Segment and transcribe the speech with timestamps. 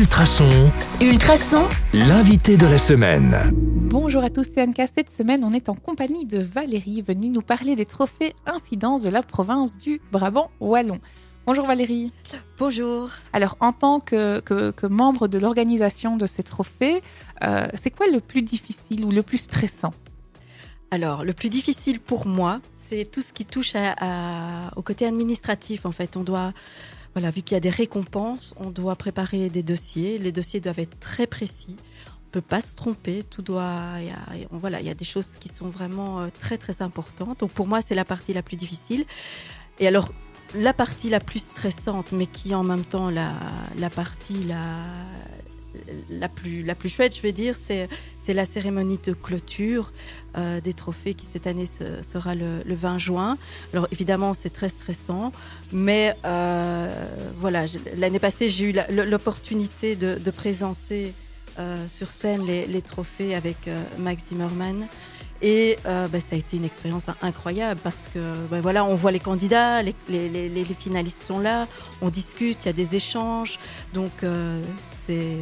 [0.00, 0.70] Ultrason,
[1.00, 1.64] Ultrason,
[1.94, 3.34] l'invité de la semaine.
[3.54, 4.86] Bonjour à tous, c'est Anka.
[4.94, 9.08] Cette semaine, on est en compagnie de Valérie, venue nous parler des trophées incidence de
[9.08, 11.00] la province du Brabant Wallon.
[11.46, 12.12] Bonjour Valérie.
[12.58, 13.08] Bonjour.
[13.32, 17.00] Alors, en tant que, que- que membre de l'organisation de ces trophées,
[17.42, 19.94] euh, c'est quoi le plus difficile ou le plus stressant?
[20.90, 25.06] Alors, le plus difficile pour moi, c'est tout ce qui touche à- à- au côté
[25.06, 25.86] administratif.
[25.86, 26.52] En fait, on doit,
[27.16, 30.18] voilà, vu qu'il y a des récompenses, on doit préparer des dossiers.
[30.18, 31.74] Les dossiers doivent être très précis.
[32.26, 33.22] On peut pas se tromper.
[33.22, 36.28] Tout doit, il y a, voilà, il y a des choses qui sont vraiment euh,
[36.40, 37.40] très très importantes.
[37.40, 39.06] Donc pour moi, c'est la partie la plus difficile.
[39.78, 40.12] Et alors,
[40.54, 43.32] la partie la plus stressante, mais qui en même temps la,
[43.78, 44.76] la partie la,
[46.10, 47.88] la plus, la plus chouette, je vais dire, c'est,
[48.22, 49.92] c'est la cérémonie de clôture
[50.36, 53.38] euh, des trophées qui cette année se- sera le, le 20 juin.
[53.72, 55.32] Alors évidemment, c'est très stressant,
[55.72, 57.06] mais euh,
[57.38, 57.64] voilà,
[57.96, 61.12] l'année passée, j'ai eu l'opportunité de, présenter
[61.58, 63.56] euh, sur scène les, les trophées avec
[63.98, 64.86] Max Zimmermann.
[65.42, 69.20] Et bah, ça a été une expérience incroyable parce que bah, voilà, on voit les
[69.20, 71.68] candidats, les, les- les- finalistes sont là,
[72.00, 73.58] on discute, il y a des échanges,
[73.92, 74.12] donc
[74.80, 75.36] c'est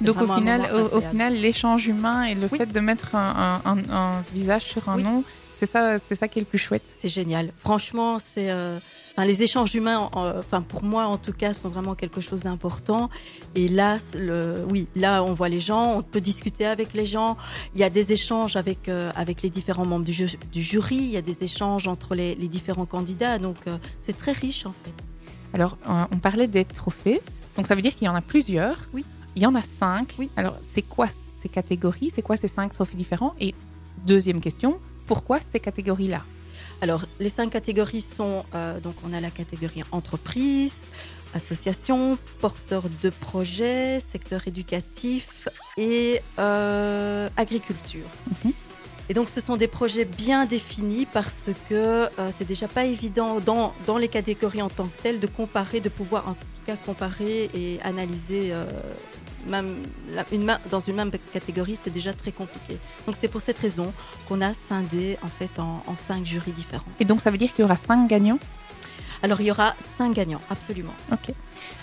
[0.00, 2.58] Donc, au final, au, final, l'échange humain et le Oui.
[2.58, 5.02] fait de mettre un, un- un- un visage sur un Oui.
[5.04, 5.24] nom,
[5.56, 6.82] c'est ça, c'est ça qui est le plus chouette.
[7.00, 7.52] C'est génial.
[7.58, 8.76] Franchement, c'est euh,
[9.16, 13.08] enfin, les échanges humains, enfin pour moi en tout cas, sont vraiment quelque chose d'important.
[13.54, 17.36] Et là, le, oui, là on voit les gens, on peut discuter avec les gens.
[17.74, 20.96] Il y a des échanges avec euh, avec les différents membres du, ju- du jury.
[20.96, 23.38] Il y a des échanges entre les, les différents candidats.
[23.38, 24.92] Donc euh, c'est très riche en fait.
[25.54, 27.22] Alors, on parlait des trophées.
[27.56, 28.76] Donc, ça veut dire qu'il y en a plusieurs.
[28.92, 29.04] Oui.
[29.36, 30.14] Il y en a cinq.
[30.18, 30.30] Oui.
[30.36, 31.08] Alors, c'est quoi
[31.42, 32.10] ces catégories?
[32.14, 33.32] C'est quoi ces cinq trophées différents?
[33.40, 33.54] Et
[34.06, 36.22] deuxième question, pourquoi ces catégories-là?
[36.80, 40.90] Alors, les cinq catégories sont euh, donc on a la catégorie entreprise,
[41.34, 48.06] association, porteur de projet, secteur éducatif et euh, agriculture.
[48.44, 48.52] Mhm.
[49.10, 53.40] Et donc, ce sont des projets bien définis parce que euh, c'est déjà pas évident
[53.40, 56.76] dans, dans les catégories en tant que telles de comparer, de pouvoir en tout cas
[56.76, 58.64] comparer et analyser euh,
[59.46, 59.74] même
[60.12, 62.78] la- une, main- dans une même catégorie, c'est déjà très compliqué.
[63.06, 63.92] Donc, c'est pour cette raison
[64.28, 66.84] qu'on a scindé en fait en, en cinq jurys différents.
[67.00, 68.38] Et donc, ça veut dire qu'il y aura cinq gagnants?
[69.22, 70.94] Alors, il y aura cinq gagnants, absolument.
[71.12, 71.32] Ok.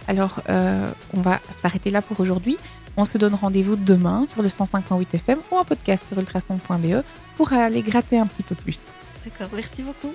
[0.08, 2.58] Alors, euh, on va s'arrêter là pour aujourd'hui.
[2.98, 7.04] On se donne rendez-vous demain sur le 105.8 FM ou en podcast sur ultrason.be
[7.38, 8.80] pour aller gratter un petit peu plus.
[9.26, 10.14] D'accord, merci beaucoup.